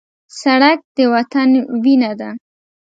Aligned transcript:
سړک 0.41 0.79
د 0.95 0.97
وطن 1.13 1.49
وینه 1.83 2.11
ده. 2.19 2.29